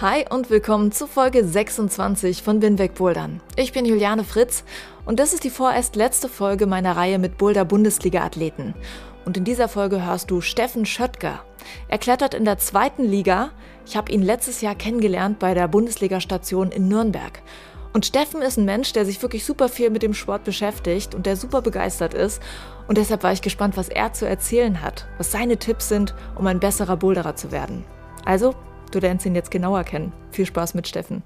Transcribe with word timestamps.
Hi 0.00 0.24
und 0.30 0.48
willkommen 0.48 0.92
zu 0.92 1.06
Folge 1.06 1.44
26 1.44 2.42
von 2.42 2.58
Binweg 2.58 2.94
Bouldern. 2.94 3.42
Ich 3.56 3.74
bin 3.74 3.84
Juliane 3.84 4.24
Fritz 4.24 4.64
und 5.04 5.20
das 5.20 5.34
ist 5.34 5.44
die 5.44 5.50
vorerst 5.50 5.94
letzte 5.94 6.30
Folge 6.30 6.64
meiner 6.64 6.96
Reihe 6.96 7.18
mit 7.18 7.36
Boulder 7.36 7.66
Bundesliga-Athleten. 7.66 8.72
Und 9.26 9.36
in 9.36 9.44
dieser 9.44 9.68
Folge 9.68 10.02
hörst 10.02 10.30
du 10.30 10.40
Steffen 10.40 10.86
Schöttger. 10.86 11.44
Er 11.88 11.98
klettert 11.98 12.32
in 12.32 12.46
der 12.46 12.56
zweiten 12.56 13.04
Liga. 13.04 13.50
Ich 13.84 13.94
habe 13.94 14.10
ihn 14.10 14.22
letztes 14.22 14.62
Jahr 14.62 14.74
kennengelernt 14.74 15.38
bei 15.38 15.52
der 15.52 15.68
Bundesliga-Station 15.68 16.72
in 16.72 16.88
Nürnberg. 16.88 17.42
Und 17.92 18.06
Steffen 18.06 18.40
ist 18.40 18.56
ein 18.56 18.64
Mensch, 18.64 18.94
der 18.94 19.04
sich 19.04 19.20
wirklich 19.20 19.44
super 19.44 19.68
viel 19.68 19.90
mit 19.90 20.02
dem 20.02 20.14
Sport 20.14 20.44
beschäftigt 20.44 21.14
und 21.14 21.26
der 21.26 21.36
super 21.36 21.60
begeistert 21.60 22.14
ist. 22.14 22.40
Und 22.88 22.96
deshalb 22.96 23.22
war 23.22 23.34
ich 23.34 23.42
gespannt, 23.42 23.76
was 23.76 23.90
er 23.90 24.14
zu 24.14 24.26
erzählen 24.26 24.80
hat, 24.80 25.08
was 25.18 25.30
seine 25.30 25.58
Tipps 25.58 25.90
sind, 25.90 26.14
um 26.36 26.46
ein 26.46 26.58
besserer 26.58 26.96
Boulderer 26.96 27.36
zu 27.36 27.52
werden. 27.52 27.84
Also 28.24 28.54
Du 28.90 28.98
lernst 28.98 29.24
ihn 29.24 29.36
jetzt 29.36 29.52
genauer 29.52 29.84
kennen. 29.84 30.12
Viel 30.32 30.46
Spaß 30.46 30.74
mit 30.74 30.88
Steffen. 30.88 31.22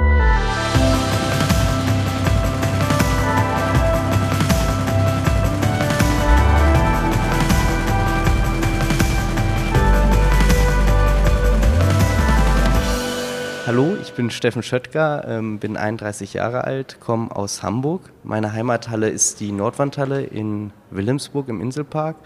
Hallo, 13.66 13.96
ich 14.02 14.12
bin 14.12 14.30
Steffen 14.30 14.62
Schöttger, 14.62 15.26
ähm, 15.26 15.58
bin 15.58 15.78
31 15.78 16.34
Jahre 16.34 16.64
alt, 16.64 17.00
komme 17.00 17.34
aus 17.34 17.62
Hamburg. 17.62 18.12
Meine 18.22 18.52
Heimathalle 18.52 19.08
ist 19.08 19.40
die 19.40 19.52
Nordwandhalle 19.52 20.22
in 20.22 20.70
Wilhelmsburg 20.90 21.48
im 21.48 21.62
Inselpark 21.62 22.16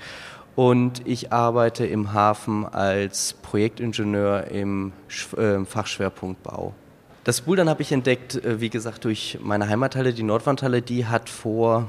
und 0.59 1.07
ich 1.07 1.33
arbeite 1.33 1.87
im 1.87 2.13
Hafen 2.13 2.67
als 2.67 3.33
Projektingenieur 3.43 4.49
im 4.49 4.93
äh, 5.37 5.65
Fachschwerpunkt 5.65 6.43
Bau. 6.43 6.75
Das 7.23 7.43
Bouldern 7.43 7.69
habe 7.69 7.83
ich 7.83 7.93
entdeckt, 7.93 8.35
äh, 8.35 8.61
wie 8.61 8.69
gesagt, 8.69 9.05
durch 9.05 9.39
meine 9.41 9.69
Heimathalle, 9.69 10.13
die 10.13 10.25
Nordwandhalle. 10.25 10.83
Die 10.83 11.07
hat 11.07 11.29
vor 11.29 11.89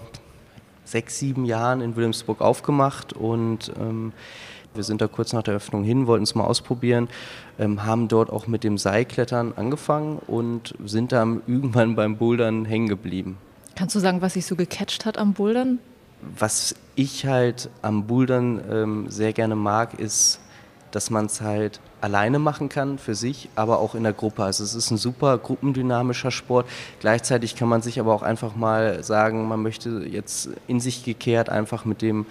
sechs, 0.85 1.17
sieben 1.17 1.45
Jahren 1.45 1.81
in 1.81 1.95
Wilhelmsburg 1.95 2.41
aufgemacht 2.41 3.11
und 3.11 3.71
ähm, 3.79 4.13
wir 4.75 4.83
sind 4.83 5.01
da 5.01 5.07
kurz 5.07 5.33
nach 5.33 5.41
der 5.41 5.55
Öffnung 5.55 5.83
hin, 5.83 6.05
wollten 6.05 6.25
es 6.25 6.35
mal 6.35 6.43
ausprobieren, 6.43 7.09
ähm, 7.57 7.85
haben 7.87 8.07
dort 8.07 8.29
auch 8.29 8.45
mit 8.45 8.63
dem 8.63 8.77
Seilklettern 8.77 9.53
angefangen 9.55 10.19
und 10.27 10.75
sind 10.85 11.11
dann 11.11 11.41
irgendwann 11.47 11.95
beim 11.95 12.17
Bouldern 12.17 12.65
hängen 12.65 12.87
geblieben. 12.87 13.39
Kannst 13.75 13.95
du 13.95 13.99
sagen, 13.99 14.21
was 14.21 14.33
sich 14.33 14.45
so 14.45 14.55
gecatcht 14.55 15.07
hat 15.07 15.17
am 15.17 15.33
Bouldern? 15.33 15.79
Was 16.21 16.75
ich 16.95 17.25
halt 17.25 17.69
am 17.81 18.07
Bouldern 18.07 18.61
ähm, 18.69 19.09
sehr 19.09 19.33
gerne 19.33 19.55
mag, 19.55 19.99
ist, 19.99 20.39
dass 20.91 21.09
man 21.09 21.27
es 21.27 21.41
halt 21.41 21.79
alleine 22.01 22.39
machen 22.39 22.69
kann 22.69 22.97
für 22.97 23.15
sich, 23.15 23.49
aber 23.55 23.79
auch 23.79 23.95
in 23.95 24.03
der 24.03 24.13
Gruppe. 24.13 24.43
Also 24.43 24.63
es 24.63 24.73
ist 24.73 24.91
ein 24.91 24.97
super 24.97 25.37
gruppendynamischer 25.37 26.31
Sport. 26.31 26.67
Gleichzeitig 26.99 27.55
kann 27.55 27.67
man 27.67 27.81
sich 27.81 27.99
aber 27.99 28.13
auch 28.13 28.21
einfach 28.21 28.55
mal 28.55 29.03
sagen, 29.03 29.47
man 29.47 29.61
möchte 29.61 30.05
jetzt 30.09 30.49
in 30.67 30.79
sich 30.79 31.03
gekehrt 31.03 31.49
einfach 31.49 31.85
mit 31.85 32.01
dem 32.01 32.25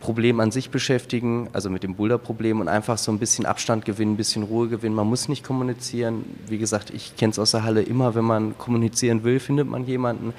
Problem 0.00 0.38
an 0.38 0.52
sich 0.52 0.70
beschäftigen, 0.70 1.48
also 1.52 1.70
mit 1.70 1.82
dem 1.82 1.96
Boulder-Problem 1.96 2.60
und 2.60 2.68
einfach 2.68 2.98
so 2.98 3.10
ein 3.10 3.18
bisschen 3.18 3.46
Abstand 3.46 3.84
gewinnen, 3.84 4.12
ein 4.12 4.16
bisschen 4.16 4.44
Ruhe 4.44 4.68
gewinnen. 4.68 4.94
Man 4.94 5.08
muss 5.08 5.28
nicht 5.28 5.44
kommunizieren. 5.44 6.24
Wie 6.46 6.58
gesagt, 6.58 6.90
ich 6.90 7.16
kenne 7.16 7.32
es 7.32 7.38
aus 7.38 7.50
der 7.50 7.64
Halle 7.64 7.82
immer, 7.82 8.14
wenn 8.14 8.24
man 8.24 8.56
kommunizieren 8.56 9.24
will, 9.24 9.40
findet 9.40 9.68
man 9.68 9.86
jemanden. 9.86 10.34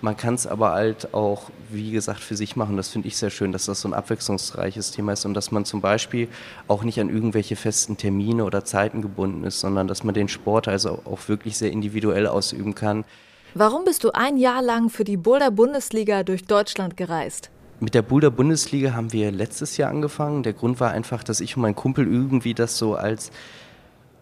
Man 0.00 0.16
kann 0.16 0.34
es 0.34 0.46
aber 0.46 0.72
halt 0.72 1.12
auch, 1.12 1.50
wie 1.70 1.90
gesagt, 1.90 2.20
für 2.20 2.36
sich 2.36 2.54
machen. 2.54 2.76
Das 2.76 2.88
finde 2.88 3.08
ich 3.08 3.16
sehr 3.16 3.30
schön, 3.30 3.50
dass 3.50 3.66
das 3.66 3.80
so 3.80 3.88
ein 3.88 3.94
abwechslungsreiches 3.94 4.92
Thema 4.92 5.12
ist 5.12 5.24
und 5.24 5.34
dass 5.34 5.50
man 5.50 5.64
zum 5.64 5.80
Beispiel 5.80 6.28
auch 6.68 6.84
nicht 6.84 7.00
an 7.00 7.08
irgendwelche 7.08 7.56
festen 7.56 7.96
Termine 7.96 8.44
oder 8.44 8.64
Zeiten 8.64 9.02
gebunden 9.02 9.42
ist, 9.42 9.58
sondern 9.58 9.88
dass 9.88 10.04
man 10.04 10.14
den 10.14 10.28
Sport 10.28 10.68
also 10.68 11.00
auch 11.04 11.28
wirklich 11.28 11.58
sehr 11.58 11.72
individuell 11.72 12.28
ausüben 12.28 12.76
kann. 12.76 13.04
Warum 13.54 13.84
bist 13.84 14.04
du 14.04 14.10
ein 14.12 14.36
Jahr 14.36 14.62
lang 14.62 14.88
für 14.88 15.04
die 15.04 15.16
Boulder 15.16 15.50
Bundesliga 15.50 16.22
durch 16.22 16.44
Deutschland 16.44 16.96
gereist? 16.96 17.50
Mit 17.80 17.94
der 17.94 18.02
Boulder 18.02 18.30
Bundesliga 18.30 18.92
haben 18.94 19.12
wir 19.12 19.32
letztes 19.32 19.76
Jahr 19.76 19.90
angefangen. 19.90 20.42
Der 20.42 20.52
Grund 20.52 20.78
war 20.80 20.90
einfach, 20.92 21.24
dass 21.24 21.40
ich 21.40 21.56
und 21.56 21.62
mein 21.62 21.74
Kumpel 21.74 22.06
irgendwie 22.06 22.54
das 22.54 22.78
so 22.78 22.94
als 22.94 23.30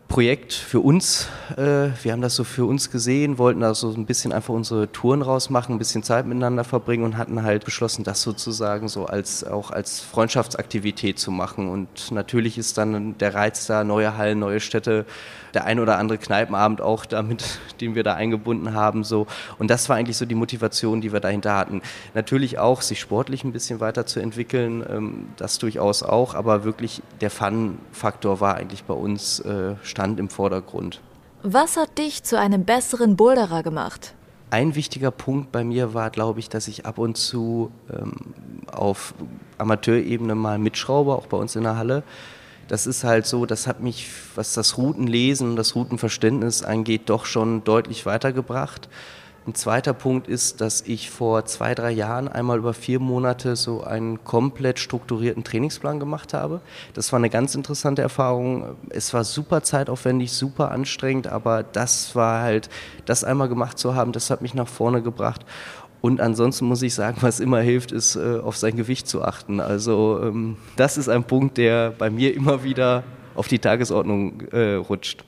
Projekt 0.09 0.53
für 0.53 0.81
uns. 0.81 1.29
Äh, 1.57 1.91
wir 2.03 2.13
haben 2.13 2.21
das 2.21 2.37
so 2.37 2.45
für 2.45 2.65
uns 2.65 2.91
gesehen, 2.91 3.39
wollten 3.39 3.61
da 3.61 3.75
so 3.75 3.93
ein 3.93 4.07
bisschen 4.07 4.33
einfach 4.33 4.55
unsere 4.55 4.91
Touren 4.93 5.21
rausmachen, 5.21 5.75
ein 5.75 5.79
bisschen 5.79 6.03
Zeit 6.03 6.27
miteinander 6.27 6.65
verbringen 6.65 7.05
und 7.05 7.19
hatten 7.19 7.43
halt 7.43 7.65
beschlossen, 7.65 8.05
das 8.05 8.23
sozusagen 8.23 8.89
so 8.89 9.07
als 9.07 9.43
auch 9.45 9.71
als 9.71 10.01
Freundschaftsaktivität 10.01 11.19
zu 11.19 11.31
machen. 11.31 11.69
Und 11.69 12.13
natürlich 12.13 12.57
ist 12.57 12.79
dann 12.79 13.19
der 13.19 13.35
Reiz 13.35 13.67
da, 13.67 13.83
neue 13.83 14.17
Hallen, 14.17 14.39
neue 14.39 14.61
Städte, 14.61 15.07
der 15.55 15.65
ein 15.65 15.81
oder 15.81 15.99
andere 15.99 16.19
Kneipenabend 16.19 16.81
auch 16.81 17.07
damit, 17.07 17.59
den 17.81 17.95
wir 17.95 18.03
da 18.03 18.15
eingebunden 18.15 18.75
haben. 18.75 19.05
So. 19.05 19.27
Und 19.59 19.71
das 19.71 19.89
war 19.89 19.97
eigentlich 19.97 20.17
so 20.17 20.27
die 20.27 20.35
Motivation, 20.35 21.01
die 21.01 21.13
wir 21.13 21.21
dahinter 21.21 21.57
hatten. 21.57 21.83
Natürlich 22.15 22.59
auch, 22.59 22.83
sich 22.83 23.01
sportlich 23.01 23.43
ein 23.43 23.53
bisschen 23.53 23.81
weiterzuentwickeln, 23.81 24.85
ähm, 24.89 25.29
das 25.37 25.59
durchaus 25.59 26.03
auch, 26.03 26.35
aber 26.35 26.65
wirklich 26.65 27.03
der 27.21 27.31
Fun-Faktor 27.31 28.41
war 28.41 28.55
eigentlich 28.57 28.85
bei 28.85 28.95
uns 28.95 29.41
äh, 29.41 29.75
stand 29.97 30.21
im 30.21 30.29
Vordergrund. 30.29 31.01
Was 31.43 31.79
hat 31.79 31.97
dich 31.97 32.23
zu 32.23 32.39
einem 32.39 32.67
besseren 32.67 33.17
Boulderer 33.17 33.63
gemacht? 33.63 34.15
Ein 34.51 34.75
wichtiger 34.75 35.11
Punkt 35.11 35.53
bei 35.53 35.65
mir 35.65 35.95
war, 35.95 36.11
glaube 36.11 36.39
ich, 36.39 36.51
dass 36.51 36.69
ich 36.69 36.85
ab 36.85 36.99
und 36.99 37.17
zu 37.17 37.71
ähm, 37.91 38.13
auf 38.71 39.15
Amateurebene 39.57 40.35
mal 40.35 40.59
mitschraube, 40.59 41.15
auch 41.15 41.27
bei 41.29 41.39
uns 41.39 41.57
in 41.57 41.63
der 41.63 41.79
Halle. 41.79 42.03
Das 42.69 42.87
ist 42.87 43.05
halt 43.05 43.25
so, 43.25 43.47
das 43.47 43.67
hat 43.67 43.81
mich, 43.81 44.11
was 44.35 44.53
das 44.53 44.77
Routenlesen, 44.77 45.57
das 45.57 45.75
Routenverständnis 45.75 46.63
angeht, 46.63 47.03
doch 47.07 47.25
schon 47.25 47.65
deutlich 47.65 48.05
weitergebracht. 48.05 48.91
Ein 49.47 49.55
zweiter 49.55 49.93
Punkt 49.93 50.27
ist, 50.27 50.61
dass 50.61 50.81
ich 50.81 51.09
vor 51.09 51.45
zwei, 51.45 51.77
drei 51.77 51.93
Jahren 51.93 52.27
einmal 52.27 52.59
über 52.59 52.75
vier 52.75 52.99
Monate 52.99 53.55
so 53.55 53.85
einen 53.85 54.25
komplett 54.25 54.81
strukturierten 54.81 55.45
Trainingsplan 55.45 56.01
gemacht 56.01 56.35
habe. 56.35 56.61
Das 56.95 57.13
war 57.13 57.19
eine 57.19 57.31
ganz 57.31 57.55
interessante 57.55 58.03
Erfahrung. 58.03 58.75
Es 58.91 59.15
war 59.15 59.23
super 59.23 59.63
zeitaufwendig, 59.63 60.33
super 60.33 60.73
anstrengend, 60.73 61.29
aber 61.29 61.63
das 61.63 62.17
war 62.17 62.43
halt, 62.43 62.69
das 63.05 63.23
einmal 63.23 63.49
gemacht 63.49 63.79
zu 63.79 63.95
haben, 63.95 64.11
das 64.11 64.31
hat 64.31 64.43
mich 64.43 64.53
nach 64.53 64.67
vorne 64.67 65.01
gebracht. 65.01 65.47
Und 66.01 66.21
ansonsten 66.21 66.67
muss 66.67 66.83
ich 66.83 66.95
sagen, 66.95 67.19
was 67.21 67.39
immer 67.39 67.61
hilft, 67.61 67.93
ist 67.93 68.17
äh, 68.17 68.41
auf 68.41 68.57
sein 68.57 68.77
Gewicht 68.77 69.07
zu 69.07 69.23
achten. 69.23 69.61
Also 69.61 70.21
ähm, 70.25 70.57
das 70.75 70.99
ist 70.99 71.09
ein 71.09 71.23
Punkt, 71.23 71.57
der 71.57 71.91
bei 71.91 72.11
mir 72.11 72.35
immer 72.35 72.65
wieder 72.65 73.05
auf 73.37 73.47
die 73.47 73.61
Tagesordnung 73.61 74.41
äh, 74.51 74.75
rutscht. 74.75 75.25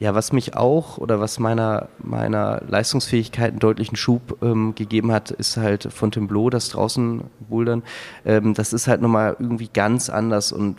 Ja, 0.00 0.14
was 0.14 0.32
mich 0.32 0.54
auch 0.54 0.98
oder 0.98 1.18
was 1.18 1.40
meiner, 1.40 1.88
meiner 1.98 2.62
Leistungsfähigkeit 2.68 3.50
einen 3.50 3.58
deutlichen 3.58 3.96
Schub 3.96 4.38
ähm, 4.42 4.76
gegeben 4.76 5.10
hat, 5.10 5.32
ist 5.32 5.56
halt 5.56 5.92
Fontainebleau, 5.92 6.50
das 6.50 6.68
draußen 6.68 7.22
Bouldern. 7.48 7.82
Ähm, 8.24 8.54
das 8.54 8.72
ist 8.72 8.86
halt 8.86 9.00
nochmal 9.00 9.36
irgendwie 9.40 9.68
ganz 9.72 10.08
anders 10.08 10.52
und 10.52 10.76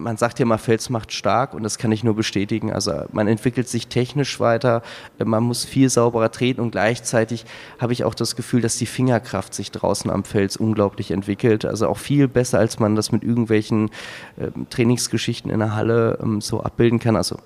man 0.00 0.16
sagt 0.16 0.38
ja 0.38 0.44
immer, 0.44 0.58
Fels 0.58 0.90
macht 0.90 1.12
stark 1.12 1.54
und 1.54 1.62
das 1.62 1.78
kann 1.78 1.92
ich 1.92 2.02
nur 2.02 2.16
bestätigen. 2.16 2.72
Also 2.72 3.04
man 3.12 3.28
entwickelt 3.28 3.68
sich 3.68 3.86
technisch 3.86 4.40
weiter, 4.40 4.82
man 5.22 5.44
muss 5.44 5.64
viel 5.64 5.88
sauberer 5.88 6.32
treten 6.32 6.60
und 6.60 6.72
gleichzeitig 6.72 7.44
habe 7.78 7.92
ich 7.92 8.04
auch 8.04 8.14
das 8.14 8.34
Gefühl, 8.34 8.62
dass 8.62 8.78
die 8.78 8.86
Fingerkraft 8.86 9.54
sich 9.54 9.70
draußen 9.70 10.10
am 10.10 10.24
Fels 10.24 10.56
unglaublich 10.56 11.10
entwickelt. 11.10 11.64
Also 11.64 11.86
auch 11.86 11.98
viel 11.98 12.26
besser, 12.26 12.58
als 12.58 12.78
man 12.80 12.96
das 12.96 13.12
mit 13.12 13.22
irgendwelchen 13.22 13.90
äh, 14.38 14.48
Trainingsgeschichten 14.70 15.50
in 15.50 15.60
der 15.60 15.76
Halle 15.76 16.18
ähm, 16.22 16.40
so 16.40 16.62
abbilden 16.62 16.98
kann. 16.98 17.14
Also 17.14 17.36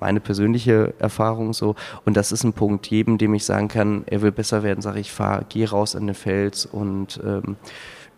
meine 0.00 0.20
persönliche 0.20 0.94
Erfahrung 0.98 1.52
so. 1.52 1.74
Und 2.04 2.16
das 2.16 2.32
ist 2.32 2.44
ein 2.44 2.52
Punkt, 2.52 2.86
jedem, 2.88 3.18
dem 3.18 3.34
ich 3.34 3.44
sagen 3.44 3.68
kann, 3.68 4.04
er 4.06 4.22
will 4.22 4.32
besser 4.32 4.62
werden, 4.62 4.82
sage 4.82 5.00
ich, 5.00 5.12
fahr, 5.12 5.44
geh 5.48 5.64
raus 5.64 5.96
an 5.96 6.06
den 6.06 6.14
Fels 6.14 6.66
und 6.66 7.20
ähm, 7.24 7.56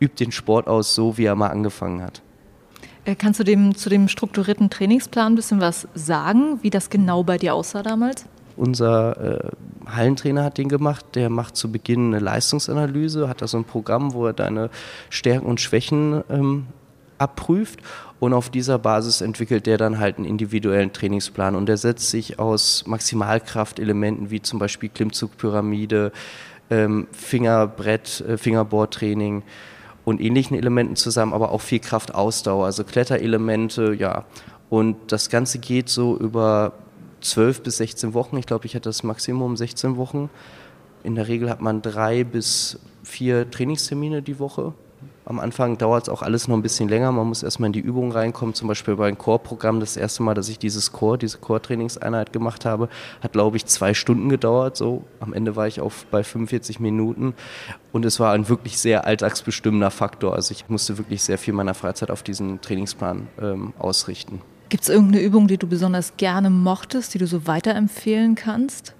üb 0.01 0.17
den 0.17 0.33
Sport 0.33 0.69
aus, 0.69 0.95
so 0.95 1.19
wie 1.19 1.25
er 1.25 1.35
mal 1.35 1.49
angefangen 1.49 2.03
hat. 2.03 2.23
Äh, 3.05 3.15
kannst 3.15 3.41
du 3.41 3.45
dem, 3.45 3.75
zu 3.75 3.89
dem 3.89 4.09
strukturierten 4.09 4.71
Trainingsplan 4.71 5.33
ein 5.33 5.37
bisschen 5.37 5.61
was 5.61 5.89
sagen, 5.95 6.59
wie 6.63 6.71
das 6.71 6.91
genau 6.91 7.23
bei 7.23 7.39
dir 7.39 7.55
aussah 7.55 7.83
damals? 7.83 8.27
Unser 8.57 9.45
äh, 9.45 9.51
Hallentrainer 9.87 10.45
hat 10.45 10.59
den 10.59 10.69
gemacht. 10.69 11.07
Der 11.15 11.31
macht 11.31 11.57
zu 11.57 11.73
Beginn 11.73 12.09
eine 12.09 12.19
Leistungsanalyse, 12.19 13.29
hat 13.29 13.41
da 13.41 13.47
so 13.47 13.57
ein 13.57 13.65
Programm, 13.65 14.13
wo 14.13 14.27
er 14.27 14.33
deine 14.33 14.71
Stärken 15.09 15.47
und 15.47 15.61
Schwächen 15.61 16.23
ähm, 16.29 16.67
abprüft 17.21 17.81
und 18.19 18.33
auf 18.33 18.51
dieser 18.51 18.79
Basis 18.79 19.21
entwickelt 19.21 19.67
der 19.67 19.79
dann 19.79 19.99
halt 19.99 20.17
einen 20.17 20.27
individuellen 20.27 20.93
Trainingsplan 20.93 21.55
und 21.55 21.67
der 21.67 21.77
setzt 21.77 22.11
sich 22.11 22.39
aus 22.39 22.85
Maximalkraftelementen 22.87 24.31
wie 24.31 24.43
zum 24.43 24.59
Beispiel 24.59 24.89
Klimmzugpyramide, 24.89 26.13
ähm, 26.71 27.09
Fingerbrett, 27.13 28.21
äh, 28.21 28.37
Fingerboardtraining 28.37 29.43
und 30.05 30.21
ähnlichen 30.21 30.57
Elementen 30.57 30.97
zusammen, 30.97 31.33
aber 31.33 31.53
auch 31.53 31.61
viel 31.61 31.81
Kraftausdauer, 31.81 32.67
also 32.67 32.85
Kletterelemente, 32.85 33.95
ja. 33.95 34.25
Und 34.71 34.97
das 35.13 35.31
Ganze 35.31 35.59
geht 35.59 35.89
so 35.89 36.17
über 36.17 36.73
12 37.21 37.63
bis 37.63 37.79
16 37.79 38.15
Wochen. 38.15 38.37
Ich 38.39 38.47
glaube, 38.47 38.67
ich 38.67 38.75
hatte 38.75 38.89
das 38.89 39.03
Maximum 39.03 39.57
16 39.57 39.97
Wochen. 39.97 40.31
In 41.03 41.17
der 41.17 41.29
Regel 41.29 41.51
hat 41.51 41.61
man 41.61 41.83
drei 41.83 42.25
bis 42.25 42.79
vier 43.03 43.51
Trainingstermine 43.51 44.23
die 44.23 44.39
Woche. 44.39 44.75
Am 45.31 45.39
Anfang 45.39 45.79
dauert 45.79 46.03
es 46.03 46.09
auch 46.09 46.23
alles 46.23 46.49
noch 46.49 46.57
ein 46.57 46.63
bisschen 46.63 46.89
länger. 46.89 47.13
Man 47.13 47.29
muss 47.29 47.45
erstmal 47.45 47.69
in 47.69 47.73
die 47.73 47.79
Übung 47.79 48.11
reinkommen. 48.11 48.53
Zum 48.53 48.67
Beispiel 48.67 48.97
bei 48.97 49.07
einem 49.07 49.17
Core-Programm. 49.17 49.79
Das 49.79 49.97
erste 49.97 50.25
Mal, 50.25 50.35
dass 50.35 50.49
ich 50.49 50.59
dieses 50.59 50.91
Core, 50.91 51.19
diese 51.19 51.39
Core-Trainingseinheit 51.39 52.33
gemacht 52.33 52.65
habe, 52.65 52.89
hat, 53.23 53.33
glaube 53.33 53.57
ich, 53.57 53.65
zwei 53.67 53.95
Stunden 53.95 54.29
gedauert. 54.29 54.77
So, 54.77 55.05
am 55.21 55.33
Ende 55.33 55.55
war 55.55 55.69
ich 55.69 55.81
auf 55.81 56.05
bei 56.11 56.25
45 56.25 56.81
Minuten. 56.81 57.35
Und 57.93 58.05
es 58.07 58.19
war 58.19 58.33
ein 58.33 58.49
wirklich 58.49 58.81
sehr 58.81 59.07
alltagsbestimmender 59.07 59.93
Faktor. 59.93 60.35
Also 60.35 60.51
ich 60.51 60.69
musste 60.69 60.99
wirklich 60.99 61.23
sehr 61.23 61.39
viel 61.39 61.55
meiner 61.55 61.75
Freizeit 61.75 62.11
auf 62.11 62.25
diesen 62.25 62.61
Trainingsplan 62.61 63.29
ähm, 63.41 63.73
ausrichten. 63.79 64.43
Gibt 64.69 64.83
es 64.83 64.89
irgendeine 64.89 65.23
Übung, 65.23 65.47
die 65.47 65.59
du 65.59 65.69
besonders 65.69 66.17
gerne 66.17 66.51
mochtest, 66.51 67.15
die 67.15 67.19
du 67.19 67.29
so 67.29 67.47
weiterempfehlen 67.47 68.35
kannst? 68.35 68.97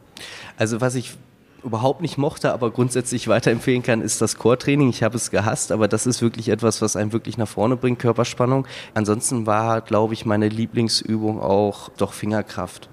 Also 0.57 0.81
was 0.81 0.95
ich 0.95 1.17
überhaupt 1.65 2.01
nicht 2.01 2.19
mochte, 2.19 2.53
aber 2.53 2.71
grundsätzlich 2.71 3.29
weiterempfehlen 3.29 3.83
kann, 3.83 4.01
ist 4.01 4.21
das 4.21 4.37
Core-Training. 4.37 4.91
Ich 4.91 5.03
habe 5.03 5.17
es 5.17 5.31
gehasst, 5.31 5.73
aber 5.73 5.89
das 5.89 6.07
ist 6.07 6.23
wirklich 6.23 6.49
etwas, 6.49 6.83
was 6.83 6.97
einen 6.97 7.13
wirklich 7.13 7.39
nach 7.39 7.49
vorne 7.49 7.77
bringt, 7.77 7.99
Körperspannung. 7.99 8.67
Ansonsten 8.95 9.47
war, 9.47 9.81
glaube 9.81 10.15
ich, 10.15 10.27
meine 10.27 10.49
Lieblingsübung 10.49 11.41
auch 11.41 11.91
doch 11.97 12.13
Fingerkraft. 12.13 12.89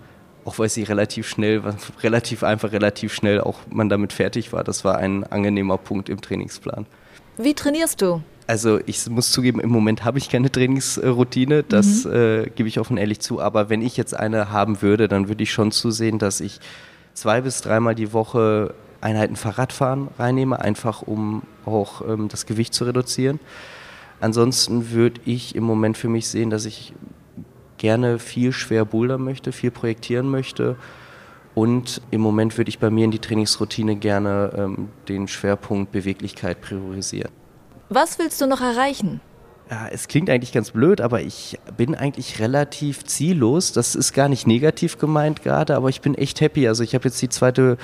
Auch 0.46 0.60
weil 0.60 0.70
sie 0.70 0.84
relativ 0.84 1.28
schnell, 1.28 1.62
relativ 2.04 2.44
einfach, 2.44 2.72
relativ 2.72 3.14
schnell 3.14 3.42
auch 3.42 3.60
man 3.70 3.90
damit 3.90 4.14
fertig 4.14 4.54
war. 4.54 4.64
Das 4.64 4.86
war 4.86 4.98
ein 4.98 5.24
angenehmer 5.24 5.78
Punkt 5.78 6.10
im 6.10 6.22
Trainingsplan. 6.22 6.86
Wie 7.38 7.54
trainierst 7.54 8.02
du? 8.02 8.22
Also 8.48 8.80
ich 8.86 9.10
muss 9.10 9.32
zugeben, 9.32 9.60
im 9.60 9.70
Moment 9.70 10.06
habe 10.06 10.18
ich 10.18 10.30
keine 10.30 10.50
Trainingsroutine, 10.50 11.64
das 11.64 12.06
mhm. 12.06 12.14
äh, 12.14 12.50
gebe 12.56 12.70
ich 12.70 12.80
offen 12.80 12.96
ehrlich 12.96 13.20
zu. 13.20 13.42
Aber 13.42 13.70
wenn 13.70 13.82
ich 13.82 13.98
jetzt 13.98 14.16
eine 14.16 14.50
haben 14.52 14.82
würde, 14.82 15.10
dann 15.10 15.28
würde 15.28 15.44
ich 15.44 15.52
schon 15.52 15.74
zusehen, 15.74 16.18
dass 16.18 16.40
ich 16.40 16.62
zwei 17.18 17.42
bis 17.42 17.62
dreimal 17.62 17.96
die 17.96 18.14
Woche 18.14 18.76
Einheiten 19.02 19.36
Fahrradfahren 19.36 20.10
reinnehme, 20.20 20.60
einfach 20.60 21.02
um 21.02 21.42
auch 21.66 22.02
ähm, 22.08 22.28
das 22.28 22.46
Gewicht 22.46 22.74
zu 22.74 22.86
reduzieren. 22.86 23.40
Ansonsten 24.20 24.92
würde 24.92 25.22
ich 25.26 25.56
im 25.56 25.64
Moment 25.64 25.98
für 25.98 26.10
mich 26.10 26.28
sehen, 26.28 26.50
dass 26.52 26.66
ich 26.66 26.94
gerne 27.78 28.20
viel 28.20 28.52
schwer 28.52 28.86
bouldern 28.86 29.22
möchte, 29.24 29.52
viel 29.52 29.72
projektieren 29.72 30.30
möchte. 30.30 30.76
Und 31.56 32.02
im 32.12 32.22
Moment 32.22 32.56
würde 32.58 32.70
ich 32.70 32.78
bei 32.78 32.92
mir 32.92 33.06
in 33.06 33.12
die 33.12 33.20
Trainingsroutine 33.20 33.96
gerne 33.96 34.52
ähm, 34.56 34.90
den 35.08 35.28
Schwerpunkt 35.28 35.92
Beweglichkeit 35.92 36.62
priorisieren. 36.62 37.32
Was 37.90 38.20
willst 38.20 38.40
du 38.42 38.48
noch 38.48 38.62
erreichen? 38.62 39.22
Ja, 39.70 39.88
es 39.92 40.08
klingt 40.08 40.30
eigentlich 40.30 40.54
ganz 40.54 40.72
blöd, 40.72 41.02
aber 41.02 41.22
ich 41.22 41.60
bin 41.76 41.94
eigentlich 41.94 42.40
relativ 42.40 43.04
ziellos. 43.04 43.74
Das 43.74 43.96
ist 43.96 44.14
gar 44.14 44.30
nicht 44.30 44.48
negativ 44.48 44.98
gemeint 44.98 45.44
gerade, 45.44 45.76
aber 45.76 45.90
ich 45.90 46.02
bin 46.02 46.16
echt 46.16 46.40
happy. 46.40 46.68
Also 46.68 46.84
ich 46.84 46.96
habe 46.96 47.06
jetzt 47.06 47.22
die 47.22 47.30
zweite 47.30 47.78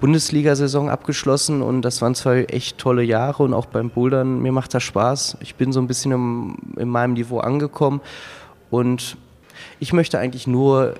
Bundesliga-Saison 0.00 0.88
abgeschlossen 0.88 1.62
und 1.62 1.82
das 1.82 2.02
waren 2.02 2.14
zwei 2.14 2.44
echt 2.44 2.78
tolle 2.78 3.02
Jahre 3.02 3.42
und 3.42 3.54
auch 3.54 3.66
beim 3.66 3.90
Bouldern, 3.90 4.40
mir 4.40 4.50
macht 4.50 4.74
das 4.74 4.82
Spaß. 4.82 5.36
Ich 5.40 5.54
bin 5.54 5.72
so 5.72 5.80
ein 5.80 5.86
bisschen 5.86 6.12
im, 6.12 6.56
in 6.76 6.88
meinem 6.88 7.12
Niveau 7.12 7.38
angekommen 7.38 8.00
und 8.70 9.16
ich 9.78 9.92
möchte 9.92 10.18
eigentlich 10.18 10.46
nur 10.46 10.94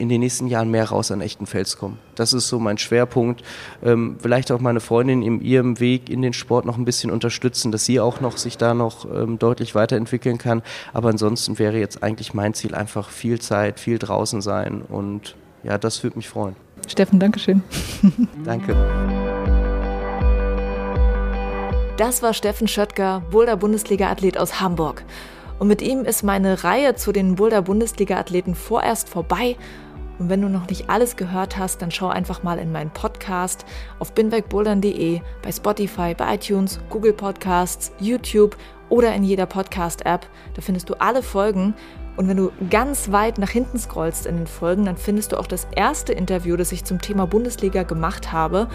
in 0.00 0.08
den 0.08 0.20
nächsten 0.20 0.46
Jahren 0.46 0.70
mehr 0.70 0.88
raus 0.88 1.10
an 1.10 1.20
echten 1.20 1.46
Fels 1.46 1.76
kommen. 1.76 1.98
Das 2.14 2.32
ist 2.32 2.48
so 2.48 2.58
mein 2.58 2.78
Schwerpunkt. 2.78 3.42
Ähm, 3.84 4.16
vielleicht 4.18 4.50
auch 4.50 4.60
meine 4.60 4.80
Freundin 4.80 5.22
in 5.22 5.40
ihrem 5.40 5.78
Weg 5.78 6.08
in 6.08 6.22
den 6.22 6.32
Sport 6.32 6.64
noch 6.64 6.78
ein 6.78 6.84
bisschen 6.84 7.10
unterstützen, 7.10 7.70
dass 7.70 7.84
sie 7.84 8.00
auch 8.00 8.20
noch 8.20 8.38
sich 8.38 8.56
da 8.56 8.72
noch 8.74 9.04
ähm, 9.04 9.38
deutlich 9.38 9.74
weiterentwickeln 9.74 10.38
kann. 10.38 10.62
Aber 10.94 11.10
ansonsten 11.10 11.58
wäre 11.58 11.78
jetzt 11.78 12.02
eigentlich 12.02 12.32
mein 12.32 12.54
Ziel 12.54 12.74
einfach 12.74 13.10
viel 13.10 13.40
Zeit, 13.40 13.78
viel 13.78 13.98
draußen 13.98 14.40
sein 14.40 14.82
und 14.82 15.36
ja, 15.62 15.76
das 15.76 16.02
würde 16.02 16.16
mich 16.16 16.28
freuen. 16.28 16.56
Steffen, 16.88 17.20
Dankeschön. 17.20 17.62
Danke. 18.44 18.74
Das 21.98 22.22
war 22.22 22.32
Steffen 22.32 22.66
Schöttger, 22.66 23.22
Boulder-Bundesliga-Athlet 23.30 24.38
aus 24.38 24.62
Hamburg. 24.62 25.04
Und 25.58 25.68
mit 25.68 25.82
ihm 25.82 26.06
ist 26.06 26.22
meine 26.22 26.64
Reihe 26.64 26.94
zu 26.94 27.12
den 27.12 27.34
Boulder-Bundesliga-Athleten 27.34 28.54
vorerst 28.54 29.10
vorbei 29.10 29.56
und 30.20 30.28
wenn 30.28 30.42
du 30.42 30.48
noch 30.50 30.68
nicht 30.68 30.90
alles 30.90 31.16
gehört 31.16 31.56
hast, 31.56 31.80
dann 31.80 31.90
schau 31.90 32.08
einfach 32.08 32.42
mal 32.42 32.58
in 32.58 32.70
meinen 32.70 32.90
Podcast 32.90 33.64
auf 33.98 34.12
binwegbouldern.de, 34.12 35.22
bei 35.42 35.50
Spotify, 35.50 36.14
bei 36.14 36.34
iTunes, 36.34 36.78
Google 36.90 37.14
Podcasts, 37.14 37.90
YouTube 37.98 38.54
oder 38.90 39.14
in 39.14 39.24
jeder 39.24 39.46
Podcast-App. 39.46 40.26
Da 40.52 40.60
findest 40.60 40.90
du 40.90 40.94
alle 41.00 41.22
Folgen. 41.22 41.74
Und 42.18 42.28
wenn 42.28 42.36
du 42.36 42.52
ganz 42.68 43.10
weit 43.12 43.38
nach 43.38 43.48
hinten 43.48 43.78
scrollst 43.78 44.26
in 44.26 44.36
den 44.36 44.46
Folgen, 44.46 44.84
dann 44.84 44.98
findest 44.98 45.32
du 45.32 45.38
auch 45.38 45.46
das 45.46 45.66
erste 45.74 46.12
Interview, 46.12 46.58
das 46.58 46.70
ich 46.70 46.84
zum 46.84 47.00
Thema 47.00 47.26
Bundesliga 47.26 47.82
gemacht 47.84 48.30
habe. 48.30 48.68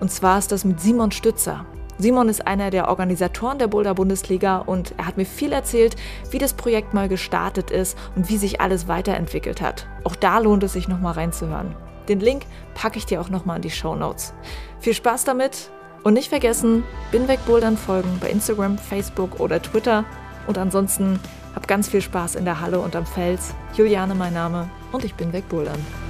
Und 0.00 0.10
zwar 0.10 0.38
ist 0.38 0.50
das 0.50 0.64
mit 0.64 0.80
Simon 0.80 1.12
Stützer. 1.12 1.64
Simon 2.00 2.28
ist 2.28 2.46
einer 2.46 2.70
der 2.70 2.88
Organisatoren 2.88 3.58
der 3.58 3.66
Boulder 3.66 3.94
Bundesliga 3.94 4.58
und 4.58 4.94
er 4.96 5.06
hat 5.06 5.16
mir 5.16 5.26
viel 5.26 5.52
erzählt, 5.52 5.96
wie 6.30 6.38
das 6.38 6.52
Projekt 6.52 6.94
mal 6.94 7.08
gestartet 7.08 7.72
ist 7.72 7.98
und 8.14 8.28
wie 8.28 8.36
sich 8.36 8.60
alles 8.60 8.86
weiterentwickelt 8.86 9.60
hat. 9.60 9.88
Auch 10.04 10.14
da 10.14 10.38
lohnt 10.38 10.62
es 10.62 10.74
sich 10.74 10.86
nochmal 10.86 11.14
reinzuhören. 11.14 11.74
Den 12.08 12.20
Link 12.20 12.44
packe 12.74 12.98
ich 12.98 13.06
dir 13.06 13.20
auch 13.20 13.30
nochmal 13.30 13.56
in 13.56 13.62
die 13.62 13.70
Show 13.70 13.96
Notes. 13.96 14.32
Viel 14.78 14.94
Spaß 14.94 15.24
damit 15.24 15.70
und 16.04 16.14
nicht 16.14 16.28
vergessen, 16.28 16.84
bin 17.10 17.26
weg 17.26 17.40
Bouldern 17.46 17.76
folgen 17.76 18.18
bei 18.20 18.30
Instagram, 18.30 18.78
Facebook 18.78 19.40
oder 19.40 19.60
Twitter. 19.60 20.04
Und 20.46 20.56
ansonsten 20.56 21.18
hab 21.54 21.66
ganz 21.66 21.88
viel 21.88 22.00
Spaß 22.00 22.36
in 22.36 22.44
der 22.44 22.60
Halle 22.60 22.78
und 22.78 22.94
am 22.94 23.06
Fels. 23.06 23.54
Juliane 23.74 24.14
mein 24.14 24.34
Name 24.34 24.70
und 24.92 25.04
ich 25.04 25.14
bin 25.14 25.32
weg 25.32 25.48
Bouldern. 25.48 26.07